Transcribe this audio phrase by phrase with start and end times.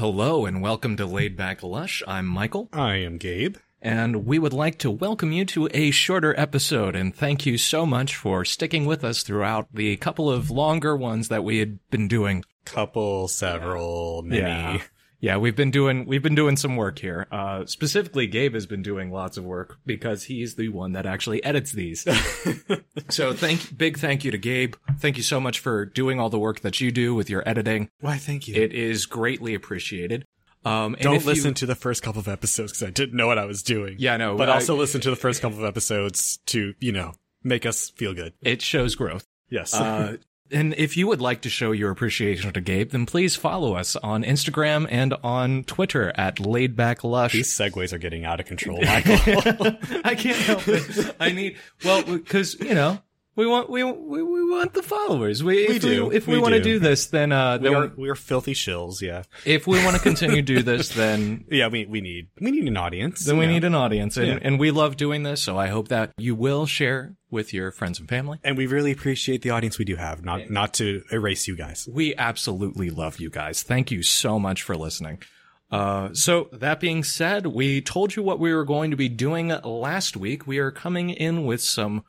[0.00, 2.02] Hello and welcome to Laid Back Lush.
[2.08, 3.58] I'm Michael, I am Gabe.
[3.82, 7.84] and we would like to welcome you to a shorter episode and thank you so
[7.84, 12.08] much for sticking with us throughout the couple of longer ones that we had been
[12.08, 12.46] doing.
[12.64, 14.40] Couple, several, many.
[14.40, 14.80] Yeah.
[15.22, 17.26] Yeah, we've been doing we've been doing some work here.
[17.30, 21.44] Uh specifically Gabe has been doing lots of work because he's the one that actually
[21.44, 22.02] edits these.
[23.10, 24.74] so thank big thank you to Gabe.
[24.98, 27.90] Thank you so much for doing all the work that you do with your editing.
[28.00, 28.54] Why, thank you.
[28.54, 30.24] It is greatly appreciated.
[30.64, 33.16] Um and Don't if you- listen to the first couple of episodes because I didn't
[33.16, 33.96] know what I was doing.
[33.98, 37.12] Yeah, no, But I- also listen to the first couple of episodes to, you know,
[37.44, 38.32] make us feel good.
[38.42, 39.26] it shows growth.
[39.50, 39.74] Yes.
[39.74, 40.16] Uh,
[40.52, 43.96] and if you would like to show your appreciation to Gabe, then please follow us
[43.96, 47.32] on Instagram and on Twitter at laidbacklush.
[47.32, 49.16] These segues are getting out of control, Michael.
[50.04, 51.14] I can't help it.
[51.20, 53.00] I need well because you know
[53.36, 55.42] we want we we, we want the followers.
[55.42, 56.06] We, We if do.
[56.06, 56.78] We, if we, We want to do.
[56.78, 59.22] this, then uh, we are, we are filthy shills, yeah.
[59.44, 62.66] if we want to continue to do this, then Yeah, we, we need, we need
[62.66, 63.24] an audience.
[63.24, 63.52] then we know.
[63.52, 64.38] need an audience, and Yeah.
[64.42, 65.42] and we love doing this.
[65.42, 68.38] So I hope that you will share with your friends and family.
[68.42, 71.88] And we really appreciate the audience we do have, not, not to erase you guys.
[71.90, 73.62] We absolutely love you guys.
[73.62, 75.22] Thank you so much for listening.
[75.70, 79.48] Uh, so that being said, we told you what we were going to be doing
[79.62, 80.44] last week.
[80.44, 82.02] We are coming in with some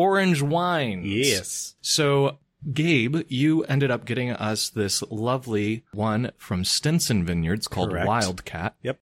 [0.00, 1.06] orange wines.
[1.06, 1.74] Yes.
[1.80, 2.38] So
[2.72, 8.06] Gabe, you ended up getting us this lovely one from Stinson Vineyards called Correct.
[8.06, 8.74] Wildcat.
[8.82, 8.98] Yep.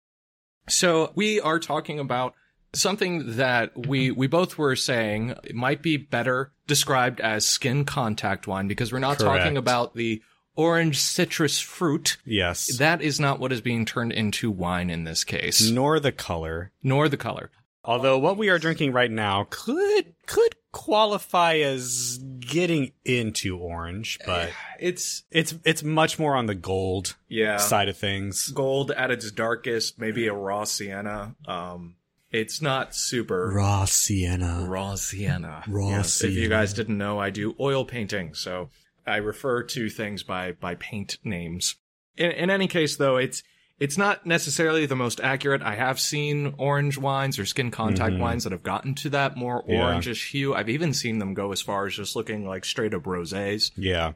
[0.70, 2.34] So we are talking about
[2.74, 8.48] something that we we both were saying it might be better described as skin contact
[8.48, 10.22] wine because we're not talking about the
[10.56, 12.18] orange citrus fruit.
[12.26, 12.78] Yes.
[12.78, 16.72] That is not what is being turned into wine in this case, Nor the color.
[16.82, 17.52] nor the color.
[17.84, 24.50] Although what we are drinking right now could could qualify as getting into orange, but
[24.80, 28.50] It's it's it's much more on the gold yeah, side of things.
[28.50, 31.36] gold at its darkest, maybe a raw sienna.
[31.48, 31.96] Um,
[32.32, 34.66] it's not super Raw sienna.
[34.68, 35.64] raw sienna.
[35.70, 36.50] Raw Yes, If you sienna.
[36.50, 38.72] guys didn't know, I do oil painting, so
[39.08, 41.76] I refer to things by by paint names.
[42.18, 43.42] In, in any case, though, it's
[43.84, 45.62] it's not necessarily the most accurate.
[45.62, 48.20] I have seen orange wines or skin contact Mhm.
[48.20, 49.82] wines that have gotten to that more Yeah.
[49.82, 50.54] orangish hue.
[50.56, 53.72] I've even seen them go as far as just looking like straight up rosés.
[53.76, 54.14] Yeah.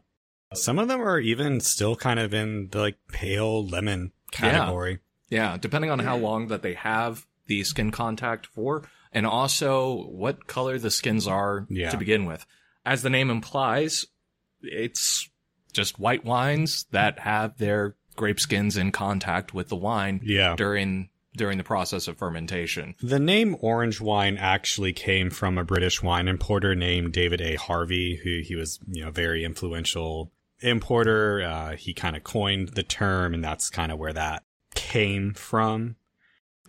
[0.54, 5.00] Some of them are even still kind of in the like pale lemon category.
[5.30, 10.48] Yeah, depending on how long that they have the skin contact for, and also what
[10.48, 11.90] color the skins are Yeah.
[11.90, 12.46] to begin with.
[12.86, 14.06] As the name implies,
[14.62, 15.30] it's
[15.74, 20.56] just white wines that have their grape skins in contact with the wine Yeah.
[20.58, 22.96] during during the process of fermentation.
[23.00, 27.56] The name orange wine actually came from a British wine importer named David A.
[27.56, 31.44] Harvey, who he was, you know, very influential importer.
[31.44, 35.96] Uh, he kind of coined the term, and that's kind of where that came from.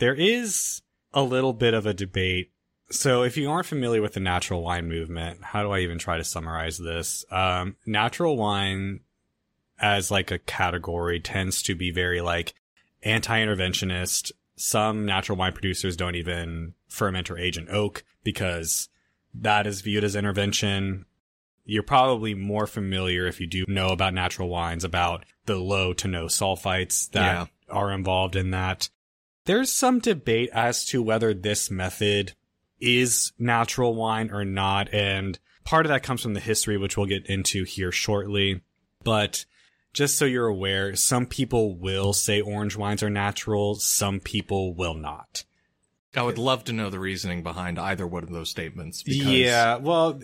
[0.01, 0.83] There is
[1.15, 2.51] a little bit of a debate.
[2.91, 6.19] So, if you aren't familiar with the natural wine movement, how do I even try
[6.19, 7.25] to summarize this?
[7.31, 9.01] Um, natural wine,
[9.81, 12.55] as like a category, tends to be very like
[13.03, 14.33] anti-interventionist.
[14.57, 18.89] Some natural wine producers don't even ferment or age in oak because
[19.35, 21.05] that is viewed as intervention.
[21.65, 26.09] You're probably more familiar if you do know about natural wines about the low to
[26.09, 27.47] no sulfites that Yeah.
[27.69, 28.89] are involved in that.
[29.45, 32.33] There's some debate as to whether this method
[32.81, 34.93] is natural wine or not.
[34.93, 38.63] And part of that comes from the history, which we'll get into here shortly.
[39.05, 39.45] But
[39.99, 44.95] just so you're aware, some people will say orange wines are natural, some people will
[44.95, 45.43] not.
[46.15, 49.03] I would love to know the reasoning behind either one of those statements.
[49.05, 50.21] Yeah, well,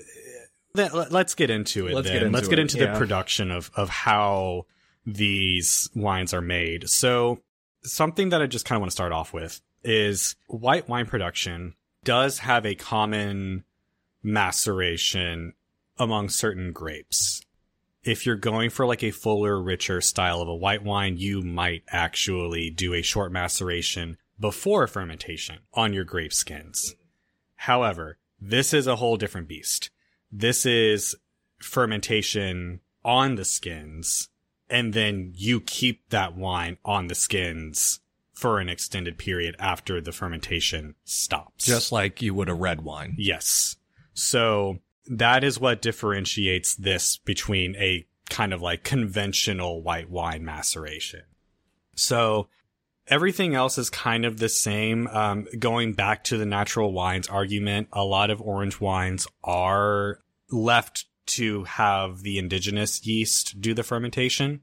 [0.75, 1.95] let, let's get into it.
[1.95, 2.15] Let's then.
[2.15, 2.93] get into let's get it, into yeah.
[2.93, 4.67] the production of of how
[5.05, 6.89] these wines are made.
[6.89, 7.41] So,
[7.83, 11.75] something that I just kind of want to start off with is white wine production
[12.05, 13.65] does have a common
[14.23, 15.55] maceration
[15.99, 17.44] among certain grapes.
[18.05, 21.83] If you're going for like a fuller, richer style of a white wine, you might
[21.89, 26.95] actually do a short maceration before fermentation on your grape skins.
[27.57, 29.91] However, this is a whole different beast.
[30.31, 31.17] This is
[31.61, 34.29] fermentation on the skins,
[34.69, 38.01] and then you keep that wine on the skins
[38.35, 41.65] for an extended period after the fermentation stops.
[41.65, 43.15] just like you would a red wine.
[43.17, 43.77] Yes.
[44.13, 51.23] So that is what differentiates this between a kind of like conventional white wine maceration.
[51.95, 52.49] So
[53.07, 55.07] everything else is kind of the same.
[55.09, 60.21] Um, going back to the natural wines argument, a lot of orange wines are
[60.51, 64.61] left to have the indigenous yeast do the fermentation.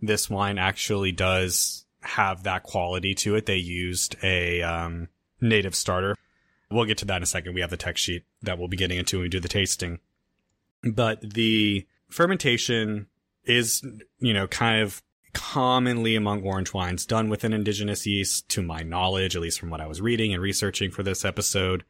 [0.00, 3.46] This wine actually does have that quality to it.
[3.46, 5.08] They used a um,
[5.40, 6.16] native starter.
[6.70, 7.54] We'll get to that in a second.
[7.54, 10.00] We have the text sheet that we'll be getting into when we do the tasting.
[10.82, 13.06] But the fermentation
[13.44, 13.82] is,
[14.18, 15.02] you know, kind of
[15.32, 19.70] commonly among orange wines done with an indigenous yeast, to my knowledge, at least from
[19.70, 21.84] what I was reading and researching for this episode.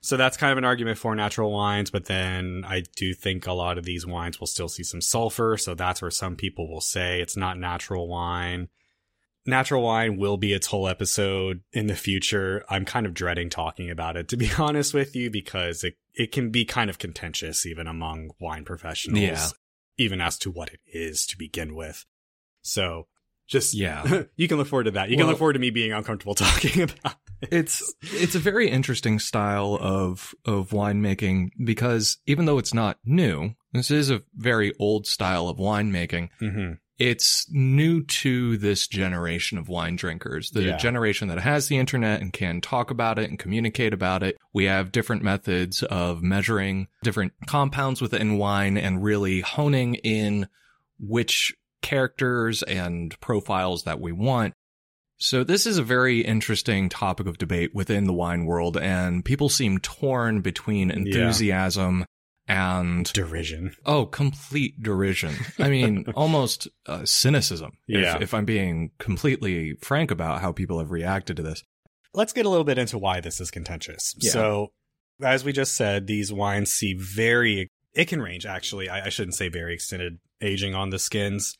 [0.00, 3.52] So that's kind of an argument for natural wines, but then I do think a
[3.52, 5.56] lot of these wines will still see some sulfur.
[5.56, 8.68] So that's where some people will say it's not natural wine.
[9.48, 12.64] Natural wine will be its whole episode in the future.
[12.68, 16.32] I'm kind of dreading talking about it, to be honest with you, because it, it
[16.32, 19.48] can be kind of contentious even among wine professionals, Yeah.
[19.96, 22.04] even as to what it is to begin with.
[22.60, 23.06] So
[23.46, 24.24] just, Yeah.
[24.36, 25.08] you can look forward to that.
[25.08, 27.48] You can look forward to me being uncomfortable talking about it.
[27.50, 33.54] it's it's a very interesting style of of winemaking because even though it's not new,
[33.72, 36.28] this is a very old style of winemaking.
[36.38, 40.76] hmm It's new to this generation of wine drinkers, the Yeah.
[40.76, 44.36] generation that has the internet and can talk about it and communicate about it.
[44.52, 50.48] We have different methods of measuring different compounds within wine and really honing in
[50.98, 54.54] which characters and profiles that we want.
[55.18, 59.48] So this is a very interesting topic of debate within the wine world and people
[59.48, 62.04] seem torn between enthusiasm
[62.48, 63.74] and Derision.
[63.86, 65.34] Oh, complete derision.
[65.58, 67.72] I mean, almost uh, cynicism.
[67.86, 68.18] if- Yeah.
[68.20, 71.62] If, I'm being completely frank about how people have reacted to this.
[72.14, 74.14] let's get a little bit into why this is contentious.
[74.18, 74.30] Yeah.
[74.32, 74.72] So,
[75.22, 78.88] as we just said, these wines see very, it can range actually.
[78.88, 81.56] I, I shouldn't say very extended aging on the skins.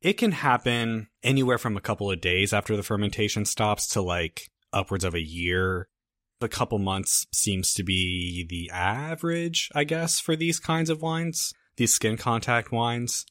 [0.00, 4.42] It can happen anywhere from a couple of days after the fermentation stops to like
[4.72, 5.88] upwards of a year.
[6.40, 11.52] A couple months seems to be the average, I guess, for these kinds of wines,
[11.76, 13.26] these skin contact wines.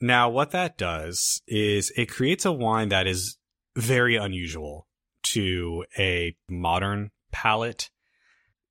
[0.00, 3.38] Now, what that does is it creates a wine that is
[3.76, 4.86] very unusual
[5.24, 7.90] to a modern palate.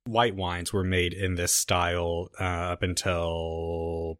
[0.06, 4.18] White wines were made in this style uh, up until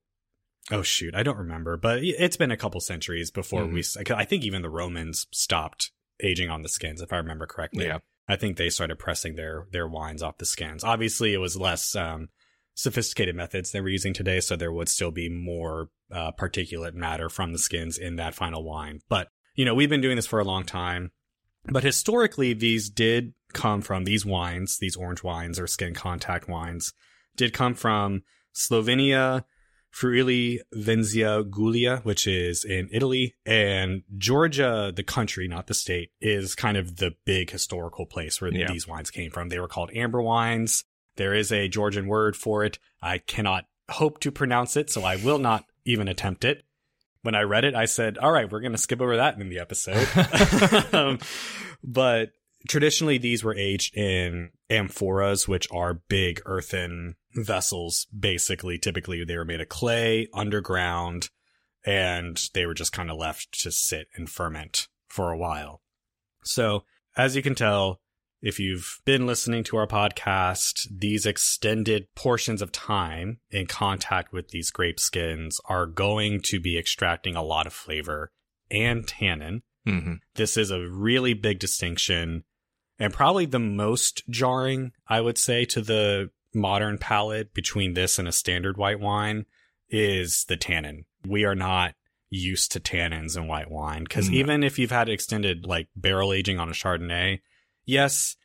[0.70, 3.72] oh shoot, I don't remember, but it's been a couple centuries before Mhm.
[3.72, 4.14] we.
[4.14, 5.90] I think even the Romans stopped
[6.22, 7.84] aging on the skins, if I remember correctly.
[7.86, 7.98] Yeah.
[8.28, 10.84] I think they started pressing their their wines off the skins.
[10.84, 12.28] Obviously, it was less um,
[12.74, 17.28] sophisticated methods they were using today, so there would still be more uh, particulate matter
[17.28, 19.00] from the skins in that final wine.
[19.08, 21.12] But you know, we've been doing this for a long time.
[21.66, 26.92] But historically, these did come from these wines, these orange wines or skin contact wines,
[27.36, 28.22] did come from
[28.54, 29.44] Slovenia,
[29.94, 36.56] Friuli Venezia Giulia, which is in Italy, and Georgia, the country, not the state, is
[36.56, 38.66] kind of the big historical place where Yeah.
[38.72, 39.50] these wines came from.
[39.50, 40.82] They were called amber wines.
[41.14, 42.80] There is a Georgian word for it.
[43.00, 46.64] I cannot hope to pronounce it, so I will not even attempt it.
[47.22, 49.48] When I read it, I said, all right, we're going to skip over that in
[49.48, 50.08] the episode.
[50.92, 51.20] um,
[51.84, 52.30] but
[52.68, 58.06] traditionally, these were aged in amphoras, which are big earthen vessels.
[58.16, 61.30] Basically, typically they were made of clay underground
[61.84, 65.82] and they were just kind of left to sit and ferment for a while.
[66.44, 66.84] So
[67.16, 68.00] as you can tell,
[68.42, 74.48] if you've been listening to our podcast, these extended portions of time in contact with
[74.48, 78.32] these grape skins are going to be extracting a lot of flavor
[78.70, 79.62] and tannin.
[79.86, 82.44] hmm This is a really big distinction
[82.98, 88.28] and probably the most jarring, I would say, to the modern palate between this and
[88.28, 89.46] a standard white wine
[89.88, 91.04] is the tannin.
[91.26, 91.94] We are not
[92.30, 94.34] used to tannins in white wine because No.
[94.34, 94.38] Mm.
[94.38, 97.40] even if you've had extended like barrel aging on a Chardonnay,
[97.84, 98.36] yes,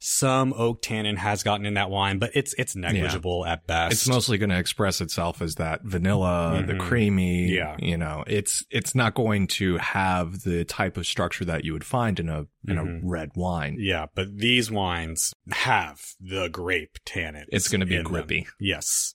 [0.00, 3.92] some oak tannin has gotten in that wine, but it's it's negligible at best.
[3.92, 6.80] It's mostly going to express itself as that vanilla, the Mhm.
[6.80, 7.48] creamy.
[7.52, 7.76] Yeah.
[7.80, 11.84] You know, it's it's not going to have the type of structure that you would
[11.84, 13.02] find in a in Mhm.
[13.02, 13.76] a red wine.
[13.80, 17.46] Yeah, but these wines have the grape tannin.
[17.48, 18.46] It's going to be grippy.
[18.60, 19.14] Yes.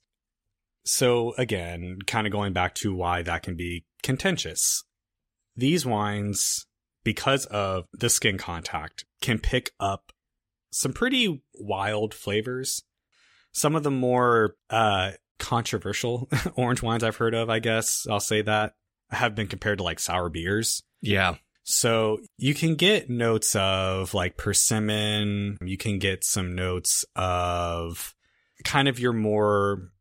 [0.85, 4.83] So again, kind of going back to why that can be contentious.
[5.55, 6.65] These wines,
[7.03, 10.11] because of the skin contact, can pick up
[10.73, 12.83] some pretty wild flavors.
[13.51, 18.41] Some of the more uh, controversial orange wines I've heard of, I guess I'll say
[18.41, 18.73] that,
[19.11, 20.81] have been compared to like sour beers.
[21.01, 21.35] Yeah.
[21.63, 25.57] So you can get notes of like persimmon.
[25.61, 28.13] You can get some notes of
[28.63, 29.91] kind of your more,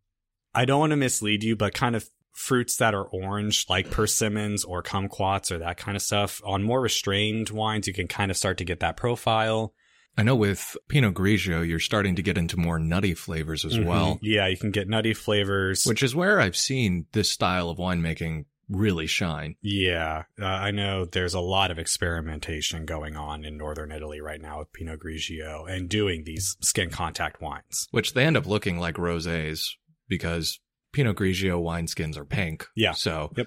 [0.54, 4.64] I don't want to mislead you, but kind of fruits that are orange, like persimmons
[4.64, 6.40] or kumquats or that kind of stuff.
[6.44, 9.74] On more restrained wines, you can kind of start to get that profile.
[10.16, 13.86] I know with Pinot Grigio, you're starting to get into more nutty flavors as Mhm.
[13.86, 15.84] well, Yeah, you can get nutty flavors.
[15.86, 19.56] which is where I've seen this style of winemaking really shine.
[19.62, 24.40] Yeah, uh, I know there's a lot of experimentation going on in northern Italy right
[24.40, 27.88] now with Pinot Grigio and doing these skin contact wines.
[27.90, 29.70] Which they end up looking like rosés
[30.08, 30.60] because
[30.92, 32.66] Pinot Grigio wineskins are pink.
[32.76, 32.92] Yeah.
[32.92, 33.46] So Yep.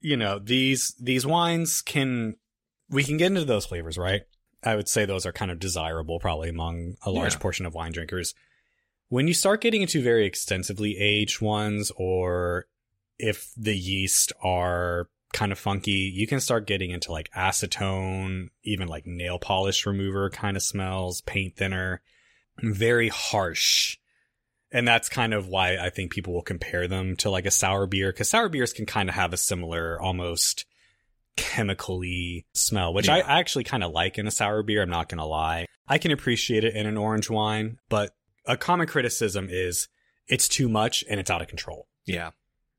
[0.00, 2.36] You know, these these wines can
[2.88, 4.22] we can get into those flavors, right?
[4.62, 7.38] I would say those are kind of desirable probably among a large Yeah.
[7.38, 8.34] portion of wine drinkers.
[9.08, 12.66] When you start getting into very extensively aged ones or
[13.18, 18.88] if the yeast are kind of funky, you can start getting into like acetone, even
[18.88, 22.02] like nail polish remover kind of smells, paint thinner,
[22.62, 23.96] very harsh.
[24.70, 27.86] And that's kind of why I think people will compare them to like a sour
[27.86, 30.66] beer because sour beers can kind of have a similar, almost
[31.38, 34.82] chemically smell, which I actually kind of like in a sour beer.
[34.82, 35.66] I'm not going to lie.
[35.86, 38.14] I can appreciate it in an orange wine, but
[38.44, 39.88] a common criticism is
[40.26, 41.86] it's too much and it's out of control.
[42.04, 42.30] Yeah.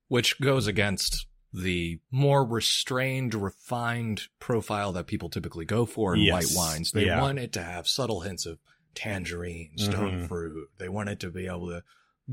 [0.09, 6.33] Which goes against the more restrained, refined profile that people typically go for in Yes.
[6.33, 6.91] white wines.
[6.91, 7.21] They Yeah.
[7.21, 8.59] want it to have subtle hints of
[8.93, 10.27] tangerine, stone Mhm.
[10.27, 10.69] fruit.
[10.77, 11.83] They want it to be able to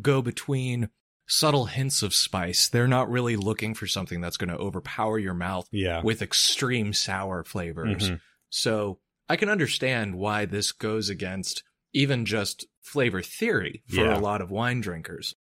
[0.02, 0.90] go between
[1.26, 2.68] subtle hints of spice.
[2.68, 6.00] They're not really looking for something that's going to overpower your mouth Yeah.
[6.02, 8.10] with extreme sour flavors.
[8.10, 8.20] Mhm.
[8.48, 14.16] So I can understand why this goes against even just flavor theory for Yeah.
[14.16, 15.34] a lot of wine drinkers.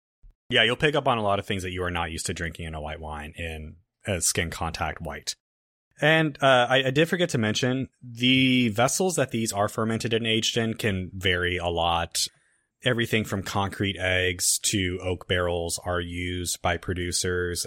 [0.49, 2.33] Yeah, you'll pick up on a lot of things that you are not used to
[2.33, 3.75] drinking in a white wine in
[4.05, 5.35] a skin contact white.
[6.01, 10.25] And uh, I, I did forget to mention the vessels that these are fermented and
[10.27, 12.27] aged in can vary a lot.
[12.85, 17.65] Everything from concrete eggs to oak barrels are used by producers.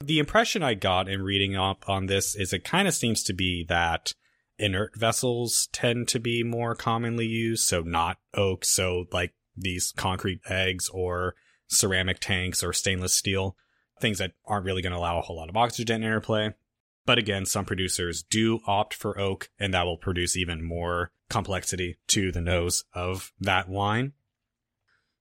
[0.00, 3.32] The impression I got in reading up on this is it kind of seems to
[3.32, 4.12] be that
[4.58, 7.68] inert vessels tend to be more commonly used.
[7.68, 8.64] So not oak.
[8.64, 11.36] So like these concrete eggs or
[11.68, 13.56] ceramic tanks or stainless steel,
[14.00, 16.52] things that aren't really going to allow a whole lot of oxygen interplay.
[17.04, 21.98] But again, some producers do opt for oak, and that will produce even more complexity
[22.08, 24.12] to the nose of that wine.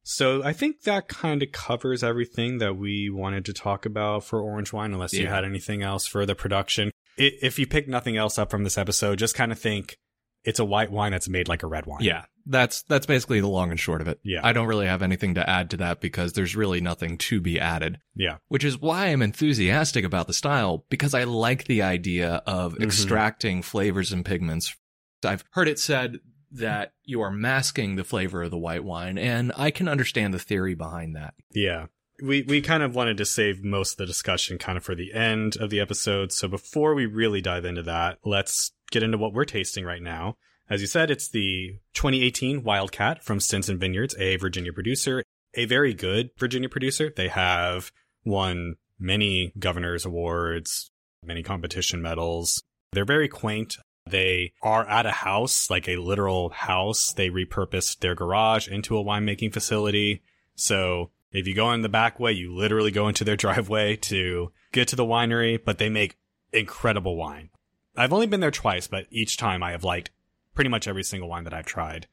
[0.07, 4.39] So I think that kind of covers everything that we wanted to talk about for
[4.39, 6.91] orange wine, unless you had anything else for the production.
[7.17, 9.97] If you pick nothing else up from this episode, just kind of think
[10.43, 12.03] it's a white wine that's made like a red wine.
[12.03, 14.19] Yeah, that's that's basically the long and short of it.
[14.24, 14.41] Yeah.
[14.43, 17.59] I don't really have anything to add to that because there's really nothing to be
[17.59, 17.97] added.
[18.13, 18.38] Yeah.
[18.47, 22.83] Which is why I'm enthusiastic about the style because I like the idea of Mhm.
[22.83, 24.75] extracting flavors and pigments.
[25.24, 26.19] I've heard it said
[26.59, 30.39] that you are masking the flavor of the white wine, and I can understand the
[30.39, 31.33] theory behind that.
[31.53, 31.88] Yeah.
[32.21, 35.13] We we kind of wanted to save most of the discussion kind of for the
[35.13, 36.31] end of the episode.
[36.31, 40.38] So before we really dive into that, let's get into what we're tasting right now.
[40.69, 45.93] As you said, it's the 2018 Wildcat from Stinson Vineyards, a Virginia producer, a very
[45.93, 47.12] good Virginia producer.
[47.15, 47.91] They have
[48.24, 50.89] won many governor's awards,
[51.24, 52.63] many competition medals.
[52.93, 53.77] They're very quaint.
[54.09, 57.12] They are at a house, like a literal house.
[57.12, 60.21] They repurposed their garage into a winemaking facility.
[60.55, 64.51] So if you go in the back way, you literally go into their driveway to
[64.71, 66.17] get to the winery, but they make
[66.53, 67.50] incredible wine.
[67.97, 70.12] I've only been there twice, but each time I have liked
[70.53, 72.07] pretty much every single wine that I've tried.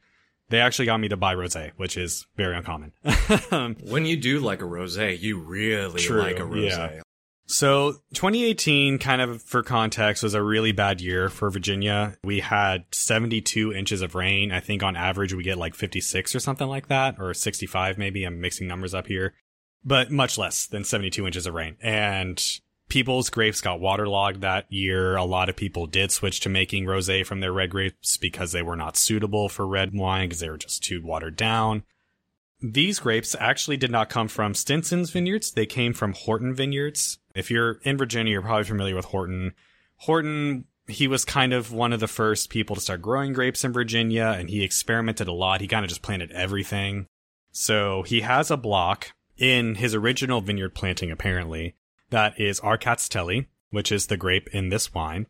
[0.49, 2.93] They actually got me to buy rosé, which is very uncommon.
[3.83, 6.69] When you do like a rosé, you really True, like a rosé.
[6.97, 7.03] yeah.
[7.53, 12.17] So 2018, kind of for context, was a really bad year for Virginia.
[12.25, 14.51] We had 72 inches of rain.
[14.51, 18.25] I think on average we get like 56 or something like that, or 65 maybe.
[18.25, 19.35] I'm mixing numbers up here,
[19.85, 21.77] but much less than 72 inches of rain.
[21.83, 22.43] And
[22.89, 25.17] people's grapes got waterlogged that year.
[25.17, 28.63] A lot of people did switch to making rosé from their red grapes because they
[28.63, 31.85] were not suitable for red wine because they were just too watered down.
[32.63, 35.51] These grapes actually did not come from Stinson's vineyards.
[35.51, 37.19] They came from Horton Vineyards.
[37.35, 39.55] If you're in Virginia, you're probably familiar with Horton.
[39.97, 43.73] Horton, he was kind of one of the first people to start growing grapes in
[43.73, 45.61] Virginia and he experimented a lot.
[45.61, 47.07] He kind of just planted everything.
[47.51, 51.75] So he has a block in his original vineyard planting, apparently,
[52.11, 55.27] that is Rkatsiteli, which is the grape in this wine.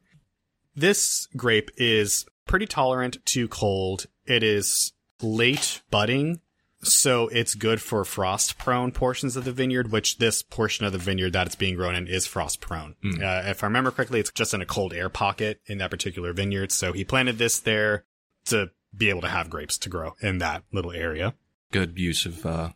[0.75, 4.07] This grape is pretty tolerant to cold.
[4.27, 6.41] It is late budding,
[6.83, 10.99] so it's good for frost prone portions of the vineyard, which this portion of the
[10.99, 12.97] vineyard that it's being grown in is frost prone.
[13.05, 16.33] Uh, if I remember correctly, it's just in a cold air pocket in that particular
[16.33, 16.73] vineyard.
[16.73, 18.05] So he planted this there
[18.47, 21.35] to be able to have grapes to grow in that little area.
[21.71, 22.71] Good use of uh,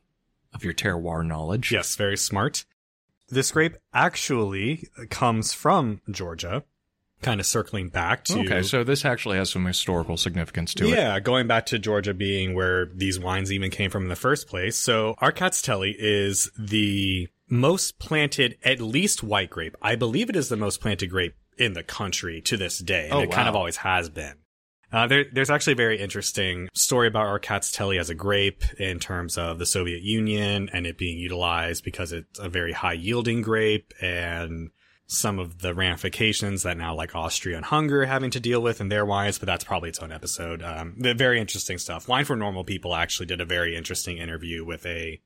[0.54, 1.72] of your terroir knowledge.
[1.72, 2.64] Yes, very smart.
[3.28, 6.62] This grape actually comes from Georgia,
[7.26, 10.90] kind of circling back to Okay, so this actually has some historical significance to it.
[10.90, 14.46] yeah, going back to Georgia being where these wines even came from in the first
[14.46, 14.76] place.
[14.76, 19.76] So Rkatsiteli is the most planted, at least white grape.
[19.82, 23.06] I believe it is the most planted grape in the country to this day.
[23.06, 24.34] And Oh, it kind of always has been.
[24.92, 29.36] Uh, there, there's actually a very interesting story about Rkatsiteli as a grape in terms
[29.36, 33.92] of the Soviet Union and it being utilized because it's a very high yielding grape
[34.00, 34.70] and
[35.06, 38.80] some of the ramifications that now like Austria and Hungary are having to deal with
[38.80, 40.62] in their wines, but that's probably its own episode.
[40.62, 42.08] Um, the very interesting stuff.
[42.08, 45.20] Wine for Normal People actually did a very interesting interview with a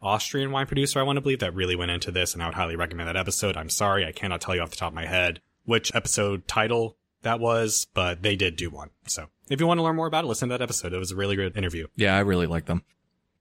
[0.00, 2.54] Austrian wine producer, I want to believe, that really went into this, and I would
[2.54, 3.56] highly recommend that episode.
[3.56, 6.96] I'm sorry, I cannot tell you off the top of my head which episode title
[7.22, 8.88] that was, but they did do one.
[9.06, 10.94] So if you want to learn more about it, listen to that episode.
[10.94, 11.88] It was a really good interview.
[11.94, 12.84] Yeah, I really like them.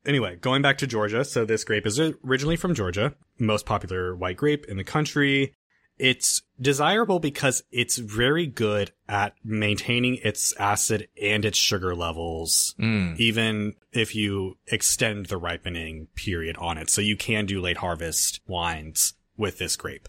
[0.05, 1.23] Anyway, going back to Georgia.
[1.23, 5.53] So this grape is originally from Georgia, most popular white grape in the country.
[5.99, 13.17] It's desirable because it's very good at maintaining its acid and its sugar levels, Mm.
[13.17, 16.89] even if you extend the ripening period on it.
[16.89, 20.07] So you can do late harvest wines with this grape.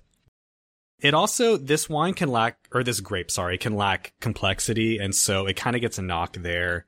[1.01, 4.99] It also, this wine can lack, or this grape, sorry, can lack complexity.
[4.99, 6.87] And so it kind of gets a knock there.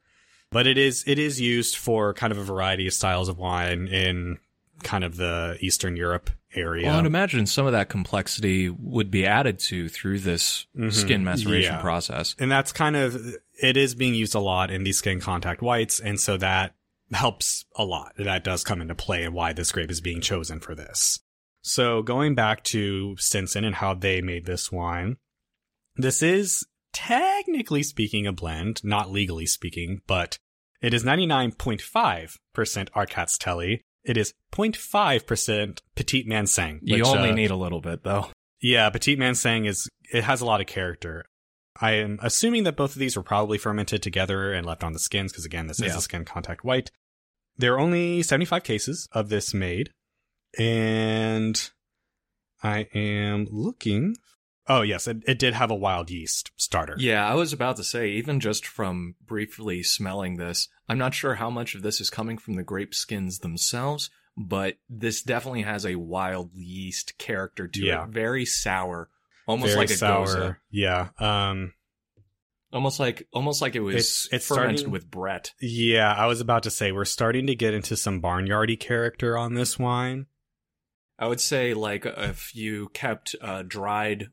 [0.50, 3.86] But it is, it is used for kind of a variety of styles of wine
[3.86, 4.38] in
[4.82, 6.86] kind of the Eastern Europe area.
[6.88, 10.92] Well, I'd imagine some of that complexity would be added to through this Mhm.
[10.92, 11.80] skin maceration Yeah.
[11.80, 12.34] process.
[12.38, 16.00] and that's kind of it is being used a lot in these skin contact whites
[16.00, 16.74] and so that
[17.12, 20.58] helps a lot that does come into play and why this grape is being chosen
[20.60, 21.20] for this
[21.62, 25.16] so going back to stinson and how they made this wine
[25.96, 30.38] this is technically speaking a blend not legally speaking but
[30.80, 33.80] it is 99.5% Rkatsiteli.
[34.04, 36.80] It is 0.5% Petit Manseng.
[36.82, 38.28] You which, only uh, need a little bit, though.
[38.60, 41.24] yeah, Petit Manseng is it has a lot of character.
[41.80, 44.98] I am assuming that both of these were probably fermented together and left on the
[44.98, 46.90] skins because again, this is a skin contact white.
[47.56, 49.90] There are only 75 cases of this made,
[50.58, 51.70] and
[52.62, 54.16] I am looking.
[54.72, 56.94] Oh yes, it, it did have a wild yeast starter.
[56.96, 61.34] Yeah, I was about to say, even just from briefly smelling this, I'm not sure
[61.34, 65.84] how much of this is coming from the grape skins themselves, but this definitely has
[65.84, 68.04] a wild yeast character to Yeah.
[68.04, 68.10] it.
[68.10, 69.08] Very sour.
[69.48, 70.26] Almost Very like a sour.
[70.26, 70.56] gose.
[70.70, 71.08] Yeah.
[71.18, 71.72] Um.
[72.72, 75.52] Almost like almost like it was It's- it's fermented starting- with Brett.
[75.60, 79.54] Yeah, I was about to say we're starting to get into some barnyardy character on
[79.54, 80.26] this wine.
[81.18, 84.28] I would say like if you kept uh, dried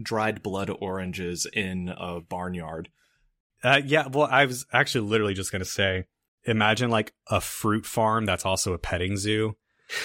[0.00, 2.88] dried blood oranges in a barnyard.
[3.64, 6.04] Uh, yeah, well, I was actually literally just gonna say,
[6.44, 9.56] imagine like a fruit farm that's also a petting zoo.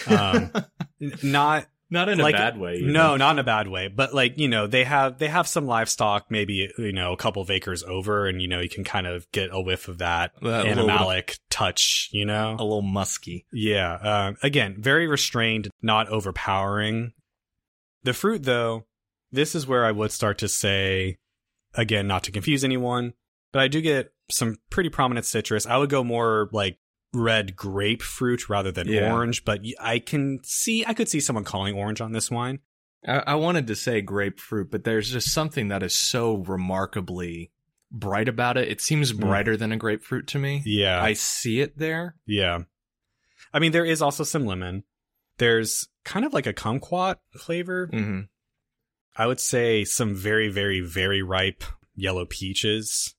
[0.08, 0.52] Um,
[1.24, 2.80] not Not in Like, a bad way.
[2.82, 5.66] no, not in a bad way, but like you know they have they have some
[5.66, 9.06] livestock, maybe you know a couple of acres over, and you know you can kind
[9.06, 12.52] of get a whiff of that That little of- animalic touch, you know.
[12.58, 13.46] a little musky.
[13.52, 13.96] Yeah.
[13.96, 17.12] Um, again, very restrained, not overpowering.
[18.04, 18.86] The fruit, though,
[19.32, 21.18] this is where I would start to say,
[21.74, 23.14] again, not to confuse anyone,
[23.52, 25.66] but I do get some pretty prominent citrus.
[25.66, 26.78] I would go more like
[27.14, 29.14] red grapefruit rather than Yeah.
[29.14, 32.60] orange, but I can see, I could see someone calling orange on this wine.
[33.06, 37.52] I, I wanted to say grapefruit, but there's just something that is so remarkably
[37.92, 38.70] bright about it.
[38.70, 39.20] It seems Mm.
[39.20, 40.62] brighter than a grapefruit to me.
[40.66, 41.02] Yeah.
[41.02, 42.16] I see it there.
[42.26, 42.60] yeah.
[43.54, 44.84] I mean, there is also some lemon.
[45.38, 47.88] There's kind of like a kumquat flavor.
[47.88, 48.22] hmm
[49.16, 51.64] I would say some very, very, very ripe
[51.96, 53.14] yellow peaches.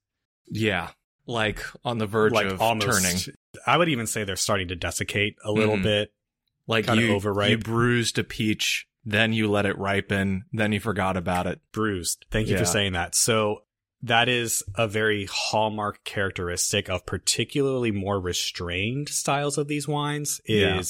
[0.49, 0.91] Yeah,
[1.27, 3.37] like on the verge like of almost turning.
[3.67, 5.83] I would even say they're starting to desiccate a little Mhm.
[5.83, 6.13] bit.
[6.67, 7.51] Like you, overripe.
[7.51, 11.61] you bruised a peach, then you let it ripen, then you forgot about it.
[11.73, 12.25] Bruised.
[12.31, 12.61] Thank you Yeah.
[12.61, 13.15] for saying that.
[13.15, 13.65] So
[14.03, 20.83] that is a very hallmark characteristic of particularly more restrained styles of these wines Yeah.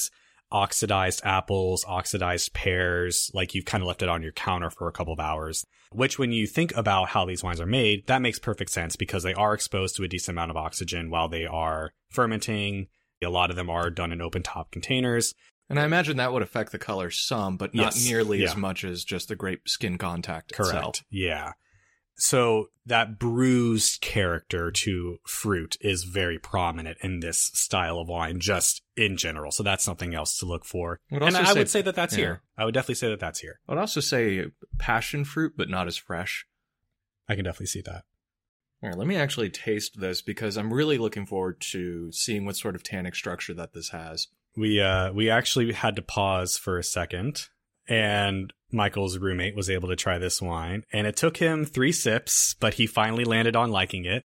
[0.53, 4.91] Oxidized apples, oxidized pears, like you've kind of left it on your counter for a
[4.91, 5.65] couple of hours.
[5.91, 9.23] Which when you think about how these wines are made, that makes perfect sense because
[9.23, 12.87] they are exposed to a decent amount of oxygen while they are fermenting.
[13.23, 15.33] A lot of them are done in open top containers.
[15.69, 18.05] And I imagine that would affect the color some, but not Yes.
[18.07, 20.75] nearly as much as just the grape skin contact Correct.
[20.75, 20.95] itself.
[21.09, 21.53] Yeah.
[22.15, 28.81] So that bruised character to fruit is very prominent in this style of wine, just
[28.95, 29.51] in general.
[29.51, 30.99] So that's something else to look for.
[31.11, 32.23] I would and I say- would say that that's yeah.
[32.23, 32.41] here.
[32.57, 33.59] I would definitely say that that's here.
[33.67, 34.45] I'd also say
[34.77, 36.45] passion fruit, but not as fresh.
[37.27, 38.03] I can definitely see that.
[38.83, 42.57] All right, let me actually taste this because I'm really looking forward to seeing what
[42.57, 44.27] sort of tannic structure that this has.
[44.57, 47.47] We uh we actually had to pause for a second
[47.87, 52.55] and Michael's roommate was able to try this wine and it took him 3 sips,
[52.59, 54.23] but he finally landed on liking it.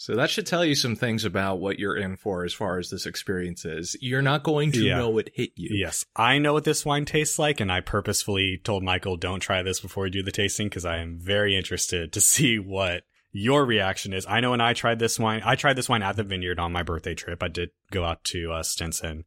[0.00, 2.88] So that should tell you some things about what you're in for as far as
[2.88, 3.96] this experience is.
[4.00, 4.98] You're not going to Yeah.
[4.98, 5.70] know it hit you.
[5.72, 9.64] Yes, I know what this wine tastes like, and I purposefully told Michael, don't try
[9.64, 13.64] this before we do the tasting because I am very interested to see what your
[13.66, 14.24] reaction is.
[14.28, 16.70] I know when I tried this wine, I tried this wine at the vineyard on
[16.72, 17.42] my birthday trip.
[17.42, 19.24] I did go out to uh, Stinson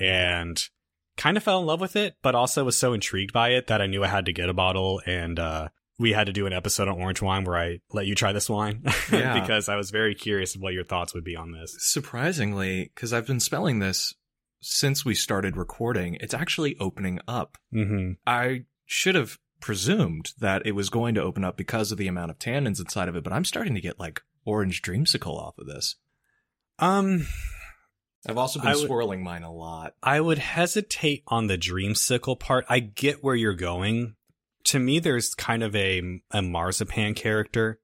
[0.00, 0.60] and
[1.18, 3.82] kind of fell in love with it, but also was so intrigued by it that
[3.82, 5.68] I knew I had to get a bottle and, uh,
[6.00, 8.48] we had to do an episode on orange wine where I let you try this
[8.48, 9.40] wine Yeah.
[9.40, 11.74] because I was very curious what your thoughts would be on this.
[11.80, 14.14] Surprisingly, because I've been smelling this
[14.60, 17.58] since we started recording, it's actually opening up.
[17.74, 18.12] Mm-hmm.
[18.26, 22.30] I should have presumed that it was going to open up because of the amount
[22.30, 25.66] of tannins inside of it, but I'm starting to get like orange dreamsicle off of
[25.66, 25.96] this.
[26.78, 27.26] Um,
[28.26, 29.94] I've also been I would- swirling mine a lot.
[30.02, 32.64] I would hesitate on the dreamsicle part.
[32.68, 34.14] I get where you're going.
[34.64, 37.78] To me, there's kind of a, a marzipan character,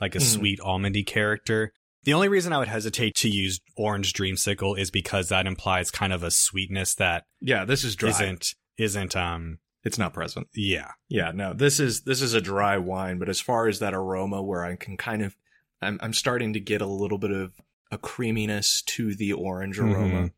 [0.00, 0.22] like a Mhm.
[0.34, 1.72] sweet almondy character.
[2.02, 6.12] The only reason I would hesitate to use orange dreamsicle is because that implies kind
[6.12, 8.10] of a sweetness that Yeah, this is dry.
[8.10, 10.48] isn't isn't um It's not present.
[10.54, 10.90] yeah.
[11.08, 14.42] Yeah, no, this is this is a dry wine, but as far as that aroma
[14.42, 15.34] where I can kind of
[15.80, 17.52] I'm I'm starting to get a little bit of
[17.90, 20.22] a creaminess to the orange aroma.
[20.22, 20.32] Mhm.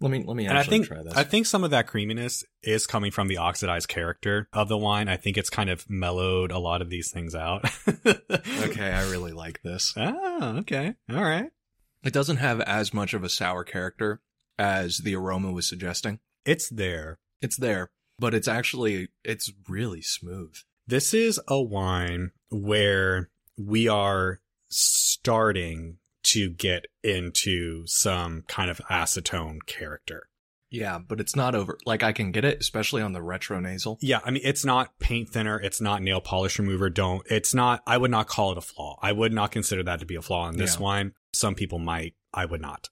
[0.00, 1.14] Let me let me And I actually think try this.
[1.14, 5.08] I think some of that creaminess is coming from the oxidized character of the wine.
[5.08, 7.68] I think it's kind of mellowed a lot of these things out.
[8.06, 9.92] okay, I really like this.
[9.96, 10.94] Ah, okay.
[11.10, 11.50] All right.
[12.04, 14.20] It doesn't have as much of a sour character
[14.56, 16.20] as the aroma was suggesting.
[16.44, 17.18] It's there.
[17.42, 20.54] It's there, but it's actually it's really smooth.
[20.86, 25.98] This is a wine where we are starting
[26.32, 30.28] to get into some kind of acetone character.
[30.70, 31.78] Yeah, but it's not over.
[31.86, 33.98] Like I can get it, especially on the retro nasal.
[34.02, 35.58] Yeah, I mean, it's not paint thinner.
[35.58, 36.90] It's not nail polish remover.
[36.90, 38.98] Don't, it's not, I would not call it a flaw.
[39.00, 40.82] I would not consider that to be a flaw in this Yeah.
[40.82, 41.12] wine.
[41.32, 42.14] Some people might.
[42.34, 42.90] I would not.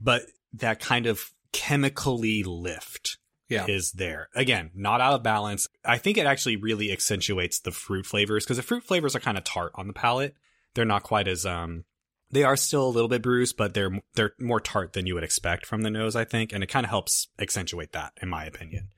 [0.00, 3.66] But that kind of chemically lift Yeah.
[3.68, 4.28] is there.
[4.36, 5.66] Again, not out of balance.
[5.84, 9.36] I think it actually really accentuates the fruit flavors because the fruit flavors are kind
[9.36, 10.34] of tart on the palate.
[10.74, 11.84] They're not quite as um
[12.30, 15.24] they are still a little bit bruised, but they're they're more tart than you would
[15.24, 18.44] expect from the nose, I think, and it kind of helps accentuate that in my
[18.44, 18.88] opinion.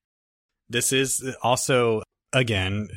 [0.69, 2.89] This is also again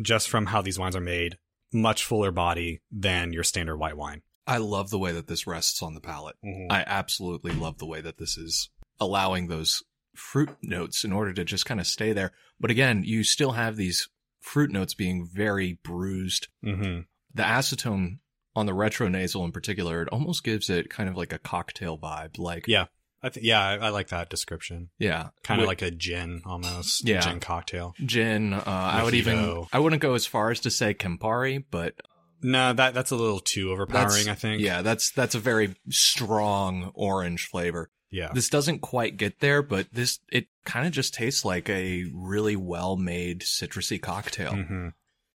[0.00, 1.38] just from how these wines are made,
[1.72, 4.22] much fuller body than your standard white wine.
[4.46, 6.36] I love the way that this rests on the palate.
[6.70, 8.68] I absolutely love the way that this is
[9.00, 9.82] allowing those
[10.14, 12.32] fruit notes in order to just kind of stay there.
[12.60, 14.08] But again, you still have these
[14.40, 16.48] fruit notes being very bruised.
[16.64, 17.00] mm-hmm.
[17.36, 18.18] The acetone
[18.56, 21.98] on the retro nasal in particular, it almost gives it kind of like a cocktail
[21.98, 22.38] vibe.
[22.38, 22.86] Like, Yeah.
[23.22, 24.90] I th- yeah, I, I like that description.
[24.98, 27.08] yeah, Kind of like a gin almost.
[27.08, 27.20] Yeah.
[27.20, 27.94] Gin cocktail.
[28.04, 28.52] gin.
[28.52, 29.64] Uh, I would even.
[29.72, 31.94] I wouldn't go as far as to say Campari, but
[32.42, 34.60] No, that that's a little too overpowering, I think.
[34.60, 37.90] yeah, that's, that's a very strong orange flavor.
[38.10, 38.30] Yeah.
[38.34, 42.56] This doesn't quite get there, but this, it kind of just tastes like a really
[42.56, 44.52] well made citrusy cocktail.
[44.54, 44.88] hmm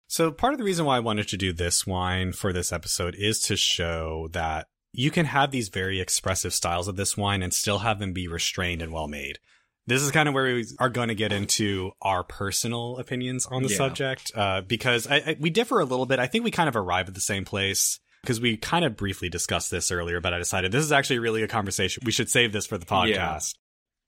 [0.08, 3.14] So part of the reason why I wanted to do this wine for this episode
[3.14, 7.52] is to show that you can have these very expressive styles of this wine and
[7.52, 9.38] still have them be restrained and well made.
[9.86, 13.62] This is kind of where we are going to get into our personal opinions on
[13.62, 13.76] the Yeah.
[13.76, 16.18] subject, uh, because I, I, we differ a little bit.
[16.18, 19.28] I think we kind of arrive at the same place because we kind of briefly
[19.28, 22.02] discussed this earlier, but I decided this is actually really a conversation.
[22.04, 23.54] We should save this for the podcast.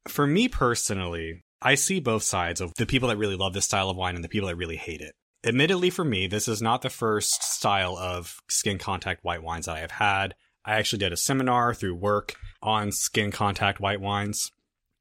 [0.08, 3.90] For me personally, I see both sides of the people that really love this style
[3.90, 5.14] of wine and the people that really hate it.
[5.42, 9.76] Admittedly, for me, this is not the first style of skin contact white wines that
[9.76, 10.34] I have had.
[10.64, 14.52] I actually did a seminar through work on skin contact white wines.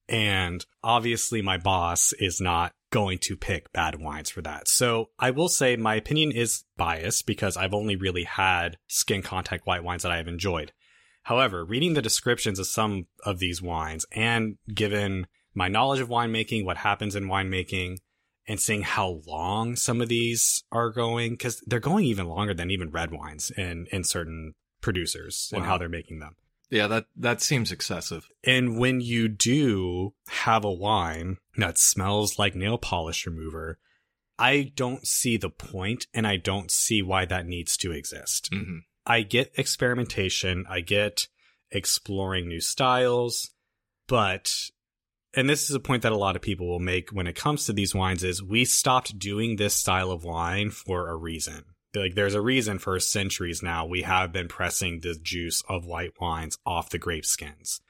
[0.08, 4.68] And obviously, my boss is not going to pick bad wines for that.
[4.68, 9.68] So I will say my opinion is biased because I've only really had skin contact
[9.68, 10.72] white wines that I have enjoyed.
[11.24, 16.66] However, reading the descriptions of some of these wines and given my knowledge of winemaking,
[16.66, 17.98] what happens in winemaking,
[18.50, 22.72] and seeing how long some of these are going, because they're going even longer than
[22.72, 26.36] even red wines in, in certain producers and how they're making them.
[26.72, 28.28] Yeah, that, that seems excessive.
[28.44, 33.80] And when you do have a wine that smells like nail polish remover,
[34.38, 38.50] I don't see the point and I don't see why that needs to exist.
[38.52, 41.28] hmm I get experimentation, I get
[41.72, 43.50] exploring new styles,
[44.08, 44.52] but
[45.36, 47.66] and this is a point that a lot of people will make when it comes
[47.66, 51.66] to these wines is we stopped doing this style of wine for a reason.
[51.96, 56.14] Like there's a reason for centuries now we have been pressing the juice of white
[56.20, 57.82] wines off the grape skins.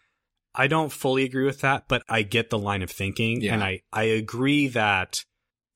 [0.56, 3.54] I don't fully agree with that, but I get the line of thinking Yeah.
[3.54, 5.24] and I I agree that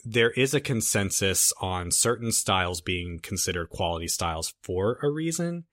[0.05, 5.65] there is a consensus on certain styles being considered quality styles for a reason.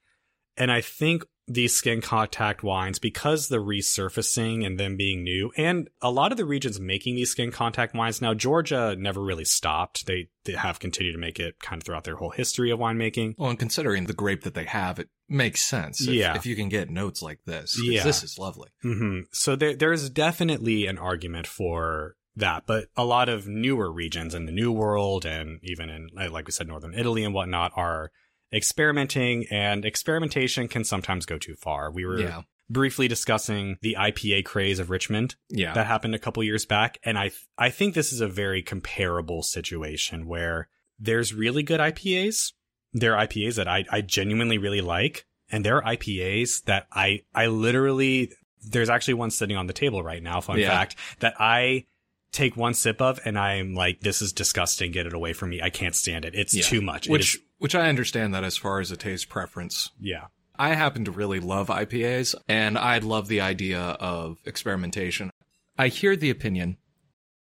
[0.57, 5.89] And I think these skin contact wines, because the resurfacing and them being new, and
[6.01, 10.07] a lot of the regions making these skin contact wines now, Georgia never really stopped.
[10.07, 13.35] They, they have continued to make it kind of throughout their whole history of winemaking.
[13.37, 16.01] Well, and considering the grape that they have, it makes sense.
[16.01, 16.37] If, Yeah.
[16.37, 18.05] If you can get notes like this Yeah.
[18.05, 18.69] This is lovely.
[18.83, 24.35] hmm So there, there's definitely an argument for that, but a lot of newer regions
[24.35, 28.13] in the New World and even in, like we said, Northern Italy and whatnot are
[28.53, 31.91] experimenting and experimentation can sometimes go too far.
[31.91, 32.43] We were Yeah.
[32.69, 35.73] briefly discussing the IPA craze of Richmond Yeah.
[35.75, 36.99] that happened a couple years back.
[37.03, 42.53] And I, I think this is a very comparable situation where there's really good IPAs.
[42.93, 45.27] There are IPAs that I, I genuinely really like.
[45.51, 48.31] And there are IPAs that I, I literally,
[48.63, 50.69] there's actually one sitting on the table right now, fun Yeah.
[50.71, 51.87] fact, that I
[52.33, 54.93] take one sip of and I'm like, this is disgusting.
[54.93, 55.61] Get it away from me.
[55.61, 56.37] I can't stand it.
[56.37, 56.63] It's Yeah.
[56.63, 57.09] too much.
[57.09, 59.91] Which is- which I understand that as far as a taste preference.
[60.01, 60.27] yeah.
[60.59, 65.31] I happen to really love IPAs and I love the idea of experimentation.
[65.79, 66.77] I hear the opinion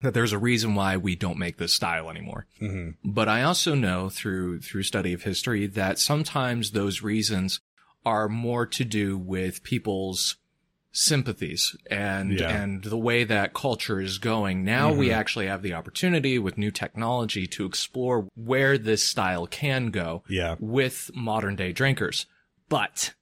[0.02, 2.46] that there's a reason why we don't make this style anymore.
[2.60, 7.58] hmm But I also know through through study of history that sometimes those reasons
[8.06, 10.36] are more to do with people's
[10.92, 12.48] sympathies and Yeah.
[12.62, 14.64] and the way that culture is going.
[14.64, 15.14] Now we Mhm.
[15.14, 20.56] actually have the opportunity with new technology to explore where this style can go Yeah.
[20.58, 22.26] with modern day drinkers.
[22.68, 23.14] But,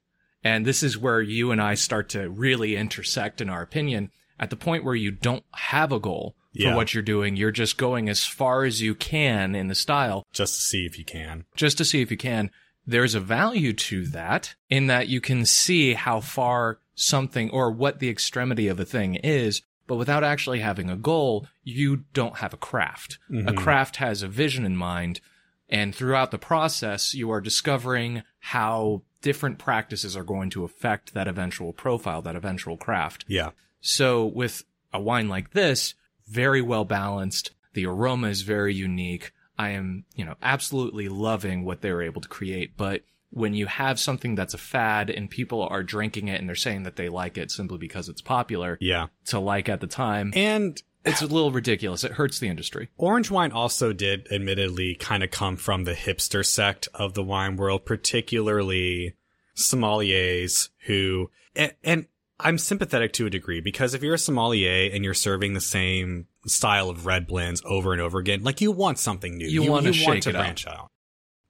[0.43, 4.51] and this is where you and I start to really intersect in our opinion, at
[4.51, 6.75] the point where you don't have a goal for Yeah.
[6.77, 10.55] what you're doing, you're just going as far as you can in the style Just
[10.57, 11.45] to see if you can.
[11.57, 12.51] just to see if you can.
[12.89, 18.01] There's a value to that in that you can see how far something or what
[18.01, 22.55] the extremity of a thing is, but without actually having a goal, you don't have
[22.55, 23.19] a craft.
[23.31, 23.57] A Mhm.
[23.59, 25.21] craft has a vision in mind,
[25.69, 31.29] and throughout the process, you are discovering how different practices are going to affect that
[31.29, 33.25] eventual profile, that eventual craft.
[33.29, 33.51] Yeah.
[33.81, 35.95] So with a wine like this,
[36.27, 37.51] very well balanced.
[37.75, 39.33] The aroma is very unique.
[39.59, 42.77] I am, you know, absolutely loving what they were able to create.
[42.77, 46.57] But when you have something that's a fad and people are drinking it and they're
[46.57, 49.09] saying that they like it simply because it's popular Yeah.
[49.27, 52.05] to like at the time, And it's a little ridiculous.
[52.05, 52.89] It hurts the industry.
[52.97, 57.57] Orange wine also did admittedly kind of come from the hipster sect of the wine
[57.57, 59.15] world, particularly
[59.57, 62.07] sommeliers who, and, and
[62.41, 66.28] I'm sympathetic to a degree because if you're a sommelier and you're serving the same
[66.47, 69.49] style of red blends over and over again, like you want something new.
[69.49, 70.43] You wanna shake to it up.
[70.43, 70.91] branch out.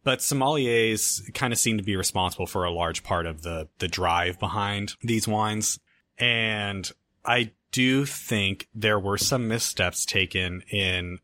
[0.05, 3.89] But sommeliers kind of seem to be responsible for a large part of the, the
[3.89, 5.79] drive behind these wines.
[6.17, 6.91] And
[7.25, 11.19] I do think there were some missteps taken in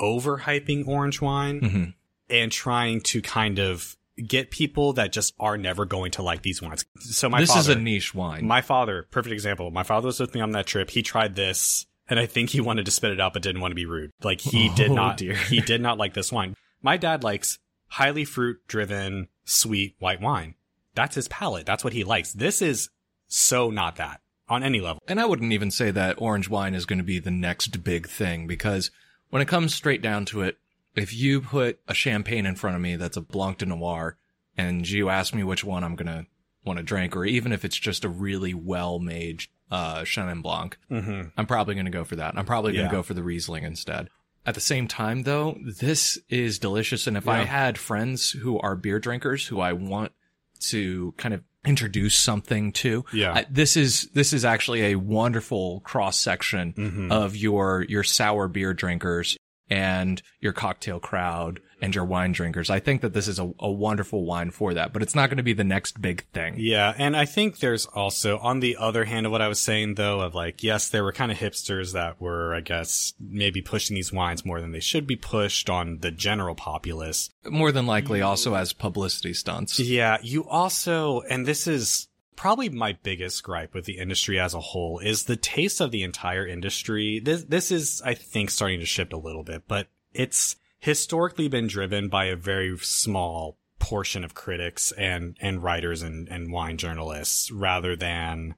[0.00, 1.84] overhyping orange wine Mm-hmm.
[2.30, 6.60] and trying to kind of get people that just are never going to like these
[6.62, 6.84] wines.
[7.00, 8.46] So my this father, is a niche wine.
[8.46, 9.70] my father, perfect example.
[9.70, 10.90] My father was with me on that trip.
[10.90, 13.72] He tried this and I think he wanted to spit it out, but didn't want
[13.72, 14.10] to be rude.
[14.22, 15.34] Like he did Oh, not, dear.
[15.34, 16.54] he did not like this wine.
[16.82, 20.54] My dad likes highly fruit driven, sweet white wine.
[20.94, 21.66] That's his palate.
[21.66, 22.32] That's what he likes.
[22.32, 22.90] This is
[23.28, 25.02] so not that on any level.
[25.08, 28.08] And I wouldn't even say that orange wine is going to be the next big
[28.08, 28.90] thing because
[29.30, 30.56] when it comes straight down to it,
[30.96, 34.16] if you put a champagne in front of me that's a Blanc de Noir
[34.56, 36.26] and you ask me which one I'm going to
[36.64, 40.76] want to drink, or even if it's just a really well made uh, Chenin Blanc,
[40.90, 41.28] Mm-hmm.
[41.36, 42.36] I'm probably going to go for that.
[42.36, 42.98] I'm probably going to Yeah.
[42.98, 44.08] go for the Riesling instead.
[44.46, 47.06] At the same time, though, this is delicious.
[47.06, 50.12] And if I had friends who are beer drinkers who I want
[50.60, 53.32] to kind of introduce something to, Yeah.
[53.34, 57.12] I, this is this is actually a wonderful cross section Mhm.
[57.12, 59.36] of your your sour beer drinkers
[59.70, 62.70] and your cocktail crowd and your wine drinkers.
[62.70, 65.36] I think that this is a, a wonderful wine for that, but it's not going
[65.36, 66.54] to be the next big thing.
[66.58, 69.94] Yeah, and I think there's also on the other hand of what I was saying
[69.94, 73.94] though of like yes, there were kind of hipsters that were I guess maybe pushing
[73.94, 77.30] these wines more than they should be pushed on the general populace.
[77.48, 79.78] More than likely, also as publicity stunts.
[79.78, 84.60] Yeah, you also and this is probably my biggest gripe with the industry as a
[84.60, 87.18] whole is the taste of the entire industry.
[87.18, 91.66] This this is I think starting to shift a little bit, but it's historically been
[91.66, 97.50] driven by a very small portion of critics and and writers and and wine journalists
[97.50, 98.54] rather than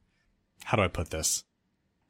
[0.64, 1.44] how do I put this?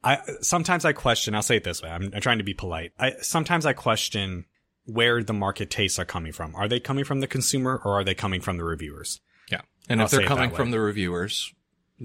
[0.03, 1.89] I sometimes I question, I'll say it this way.
[1.89, 2.91] I'm, I'm trying to be polite.
[2.99, 4.43] I sometimes I question
[4.87, 6.53] where the market tastes are coming from.
[6.53, 9.21] Are they coming from the consumer or are they coming from the reviewers?
[9.49, 9.61] Yeah.
[9.87, 11.53] And I'll if they're coming from the reviewers,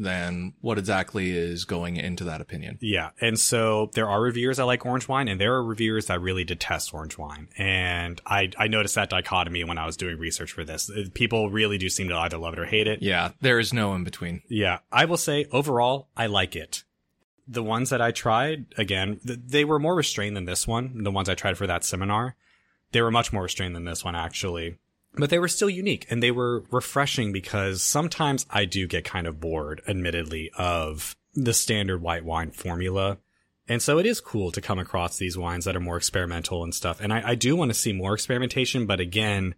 [0.02, 2.78] than what exactly is going into that opinion.
[2.80, 3.10] Yeah.
[3.20, 6.44] And so there are reviewers that like orange wine and there are reviewers that really
[6.44, 7.48] detest orange wine.
[7.56, 10.90] And I, I noticed that dichotomy when I was doing research for this.
[10.90, 13.02] Uh, People really do seem to either love it or hate it.
[13.02, 14.42] Yeah, there is no in between.
[14.48, 14.80] Yeah.
[14.92, 16.84] I will say overall, I like it.
[17.48, 21.02] The ones that I tried, again, th- they were more restrained than this one.
[21.04, 22.36] The ones I tried for that seminar,
[22.92, 24.78] they were much more restrained than this one, actually.
[25.16, 29.26] But they were still unique and they were refreshing because sometimes I do get kind
[29.26, 33.18] of bored, admittedly, of the standard white wine formula.
[33.68, 36.74] And so it is cool to come across these wines that are more experimental and
[36.74, 37.00] stuff.
[37.00, 39.54] And I, I do want to see more experimentation, but again,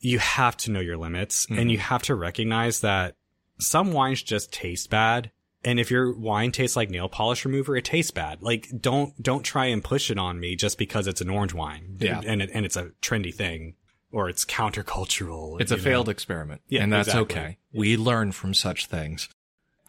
[0.00, 1.70] you have to know your limits and mm-hmm.
[1.70, 3.16] you have to recognize that
[3.58, 5.30] some wines just taste bad.
[5.64, 8.42] And if your wine tastes like nail polish remover, it tastes bad.
[8.42, 11.96] Like don't don't try and push it on me just because it's an orange wine.
[11.98, 12.20] Yeah.
[12.24, 13.76] And it, and it's a trendy thing
[14.14, 15.60] or it's countercultural.
[15.60, 15.82] It's a know?
[15.82, 16.62] failed experiment.
[16.68, 17.36] Yeah, and that's exactly.
[17.36, 17.58] okay.
[17.72, 19.28] We learn from such things.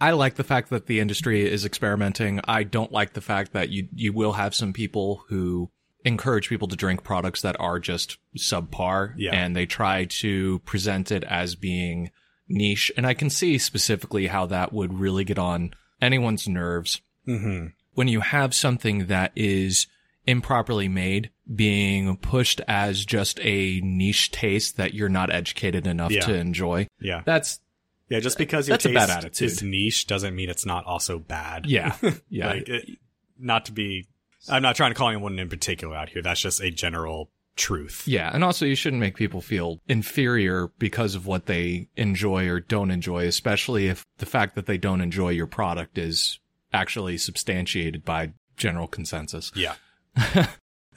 [0.02, 2.42] I like the fact that the industry is experimenting.
[2.46, 5.70] I don't like the fact that you you will have some people who
[6.04, 9.32] encourage people to drink products that are just subpar Yeah.
[9.34, 12.12] and they try to present it as being
[12.48, 12.92] niche.
[12.96, 17.72] And I can see specifically how that would really get on anyone's nerves Mhm.
[17.94, 19.88] when you have something that is
[20.28, 26.22] improperly made being pushed as just a niche taste that you're not educated enough Yeah.
[26.22, 26.88] to enjoy.
[27.00, 27.22] Yeah.
[27.26, 27.60] That's
[28.10, 28.20] Yeah.
[28.20, 29.46] Just because your That's a taste bad attitude.
[29.52, 31.66] is niche doesn't mean it's not also bad.
[31.68, 31.96] yeah.
[32.30, 32.48] Yeah.
[32.50, 32.90] Like, it,
[33.40, 34.08] not to be,
[34.50, 36.22] I'm not trying to call anyone in particular out here.
[36.22, 38.04] That's just a general truth.
[38.08, 38.30] yeah.
[38.34, 42.92] And also you shouldn't make people feel inferior because of what they enjoy or don't
[42.92, 46.40] enjoy, especially if the fact that they don't enjoy your product is
[46.74, 49.52] actually substantiated by general consensus.
[49.56, 49.76] Yeah.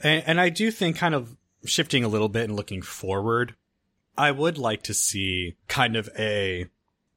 [0.01, 3.55] and, and I do think kind of shifting a little bit and looking forward,
[4.17, 6.67] I would like to see kind of a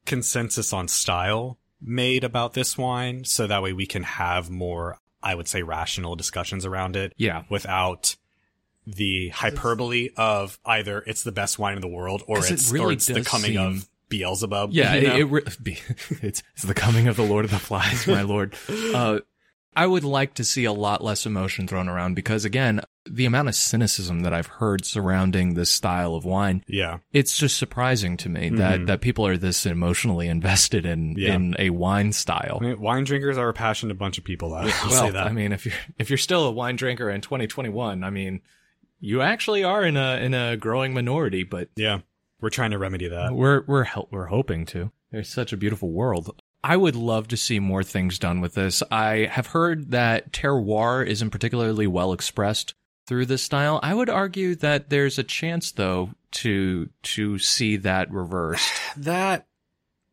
[0.05, 5.35] consensus on style made about this wine so that way we can have more, I
[5.35, 7.43] would say, rational discussions around it Yeah.
[7.49, 8.15] without
[8.85, 12.73] the hyperbole of either it's the best wine in the world or 'Cause it it's,
[12.73, 14.71] or it's the coming seem- of Beelzebub.
[14.73, 15.15] Yeah, you know?
[15.15, 15.41] it, it, re-
[16.21, 18.55] it's it's the coming of the Lord of the Flies, my lord.
[18.69, 19.19] Uh,
[19.75, 23.49] I would like to see a lot less emotion thrown around because, again, the amount
[23.49, 26.99] of cynicism that I've heard surrounding this style of wine, yeah.
[27.11, 28.87] it's just surprising to me that Mhm.
[28.87, 31.33] that people are this emotionally invested in Yeah.
[31.35, 32.59] in a wine style.
[32.61, 34.53] I mean, wine drinkers are a passionate bunch of people.
[34.53, 35.27] I'll well, say that.
[35.27, 38.41] I mean, if you're if you're still a wine drinker in 2021, I mean,
[39.01, 41.99] you actually are in a in a growing minority, but yeah,
[42.39, 43.33] we're trying to remedy that.
[43.33, 44.91] We're we're we're hoping to.
[45.11, 46.41] There's such a beautiful world.
[46.63, 48.81] I would love to see more things done with this.
[48.89, 52.73] I have heard that terroir isn't particularly well expressed
[53.05, 53.79] through this style.
[53.83, 58.71] I would argue that there's a chance though to to see that reversed.
[58.95, 59.47] That,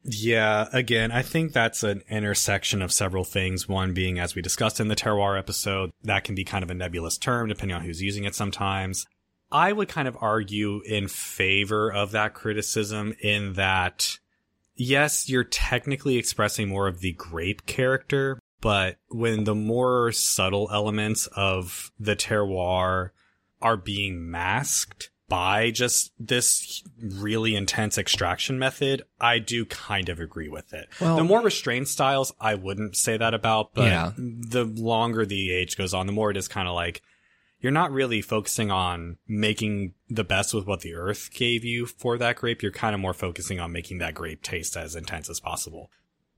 [0.03, 3.69] yeah, again, I think that's an intersection of several things.
[3.69, 6.75] One being, as we discussed in the terroir episode, that can be kind of a
[6.75, 9.07] nebulous term depending on who's using it sometimes.
[9.53, 14.19] I would kind of argue in favor of that criticism in that,
[14.81, 21.27] yes, you're technically expressing more of the grape character, but when the more subtle elements
[21.37, 23.11] of the terroir
[23.63, 30.49] are being masked by just this really intense extraction method, I do kind of agree
[30.49, 30.89] with it.
[31.01, 34.13] Well- the more restrained styles, I wouldn't say that about, but Yeah.
[34.17, 37.03] the longer the age goes on, the more it is kind of like,
[37.61, 42.19] you're not really focusing on making the best with what the earth gave you for
[42.19, 42.63] that grape.
[42.63, 45.91] You're kind of more focusing on making that grape taste as intense as possible.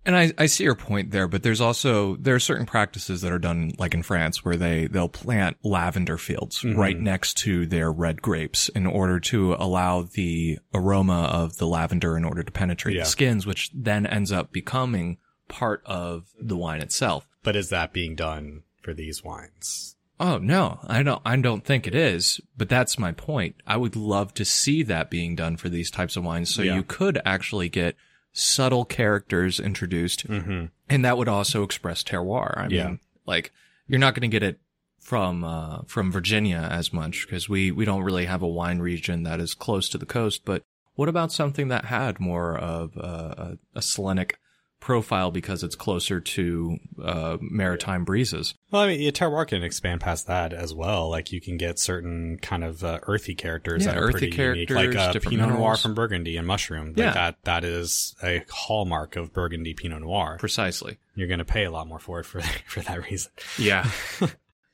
[0.04, 3.30] And I, I see your point there, but there's also there are certain practices that
[3.30, 6.78] are done like in France where they they'll plant lavender fields mm-hmm.
[6.78, 12.16] right next to their red grapes in order to allow the aroma of the lavender
[12.16, 13.02] in order to penetrate Yeah.
[13.04, 17.28] the skins, which then ends up becoming part of the wine itself.
[17.44, 19.94] But is that being done for these wines?
[20.24, 23.56] Oh no, I don't I don't think it is, but that's my point.
[23.66, 26.76] I would love to see that being done for these types of wines so Yeah.
[26.76, 27.96] you could actually get
[28.32, 30.66] subtle characters introduced Mm-hmm.
[30.88, 32.56] and that would also express terroir.
[32.56, 32.86] I Yeah.
[32.86, 33.50] mean, like
[33.88, 34.60] you're not going to get it
[35.00, 39.24] from uh, from Virginia as much because we we don't really have a wine region
[39.24, 40.42] that is close to the coast.
[40.44, 40.62] But
[40.94, 44.38] what about something that had more of a, a Selenic
[44.82, 48.52] profile because it's closer to uh, maritime breezes?
[48.70, 51.08] Well, I mean, yeah, terroir can expand past that as well.
[51.08, 54.42] Like you can get certain kind of uh, earthy characters Yeah, that are earthy pretty
[54.42, 56.88] unique, like characters, uh, Pinot Noir from Burgundy and Mushroom.
[56.88, 57.12] Like Yeah.
[57.12, 60.36] that that is a hallmark of Burgundy Pinot Noir.
[60.38, 60.98] Precisely.
[61.14, 63.30] You're going to pay a lot more for it for for that reason.
[63.58, 63.88] Yeah.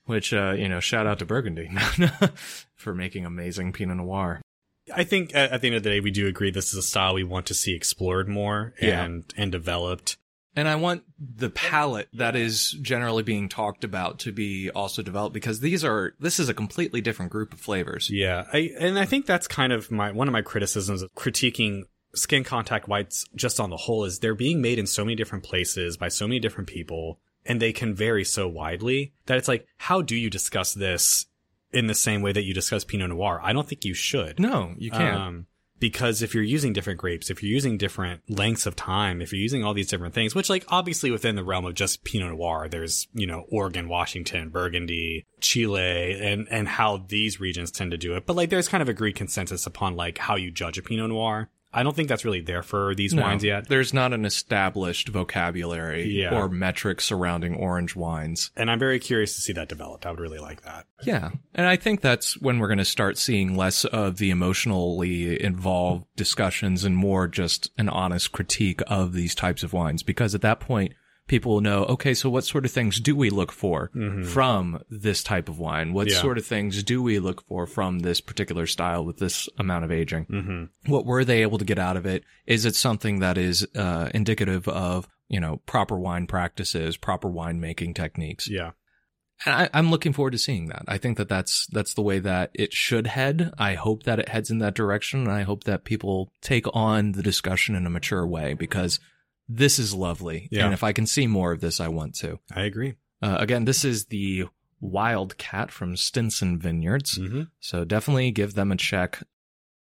[0.06, 1.70] Which uh, you know, shout out to Burgundy
[2.76, 4.40] for making amazing Pinot Noir.
[4.94, 6.82] I think at, at the end of the day, we do agree this is a
[6.82, 9.04] style we want to see explored more Yeah.
[9.04, 10.16] and and developed.
[10.56, 15.32] And I want the palette that is generally being talked about to be also developed
[15.34, 18.10] because these are this is a completely different group of flavors.
[18.10, 21.82] Yeah, I, and I think that's kind of my one of my criticisms of critiquing
[22.14, 25.44] skin contact whites just on the whole is they're being made in so many different
[25.44, 29.66] places by so many different people and they can vary so widely that it's like
[29.76, 31.26] how do you discuss this
[31.72, 34.74] in the same way that you discuss pinot noir i don't think you should No,
[34.78, 35.16] you can't.
[35.16, 35.46] um,
[35.80, 39.40] because if you're using different grapes, if you're using different lengths of time, if you're
[39.40, 42.66] using all these different things, which like obviously within the realm of just Pinot Noir,
[42.68, 48.16] there's, you know, Oregon, Washington, Burgundy, Chile, and, and how these regions tend to do
[48.16, 48.26] it.
[48.26, 51.10] But like there's kind of a agreed consensus upon like how you judge a Pinot
[51.10, 51.48] Noir.
[51.72, 53.68] I don't think that's really there for these No, wines yet.
[53.68, 56.34] There's not an established vocabulary Yeah.
[56.34, 58.50] or metric surrounding orange wines.
[58.56, 60.06] And I'm very curious to see that developed.
[60.06, 60.86] I would really like that.
[61.04, 61.30] Yeah.
[61.54, 66.06] And I think that's when we're going to start seeing less of the emotionally involved
[66.16, 70.02] discussions and more just an honest critique of these types of wines.
[70.02, 70.94] Because at that point,
[71.28, 73.90] people will know, okay, so what sort of things do we look for
[74.24, 75.92] from this type of wine?
[75.92, 76.20] What Yeah.
[76.20, 79.92] sort of things do we look for from this particular style with this amount of
[79.92, 80.26] aging?
[80.26, 80.90] Mm-hmm.
[80.92, 82.24] what were they able to get out of it?
[82.46, 87.94] Is it something that is uh, indicative of you know proper wine practices, proper winemaking
[87.94, 88.48] techniques?
[88.48, 88.70] Yeah.
[89.46, 90.82] And I, I'm looking forward to seeing that.
[90.88, 93.52] I think that that's that's the way that it should head.
[93.58, 97.12] I hope that it heads in that direction, and I hope that people take on
[97.12, 98.98] the discussion in a mature way because
[99.48, 100.48] this is lovely.
[100.50, 100.64] Yeah.
[100.66, 102.38] And if I can see more of this, I want to.
[102.54, 102.94] I agree.
[103.22, 104.44] Uh, again, this is the
[104.80, 107.18] Wildcat from Stinson Vineyards.
[107.18, 107.42] Mm-hmm.
[107.60, 109.22] So definitely give them a check.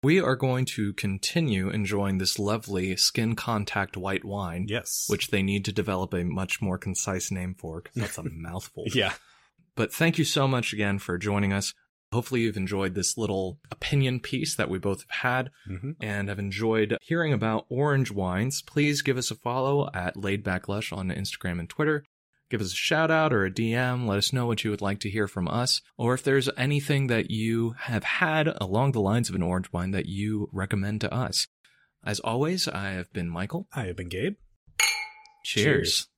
[0.02, 5.07] We are going to continue enjoying this lovely skin contact white wine, Yes.
[5.09, 8.84] which they need to develop a much more concise name for because that's a mouthful.
[8.94, 9.14] yeah.
[9.74, 11.74] But thank you so much again for joining us.
[12.12, 15.90] Hopefully you've enjoyed this little opinion piece that we both have had Mm-hmm.
[16.00, 18.62] and have enjoyed hearing about orange wines.
[18.62, 22.04] Please give us a follow at Laidbacklush on Instagram and Twitter.
[22.48, 24.07] Give us a shout out or a DM.
[24.07, 27.09] Let us know what you would like to hear from us, or if there's anything
[27.09, 31.12] that you have had along the lines of an orange wine that you recommend to
[31.12, 31.48] us.
[32.04, 33.66] As always, I have been Michael.
[33.74, 34.34] I have been Gabe.
[35.44, 35.64] Cheers.
[35.64, 36.09] Cheers.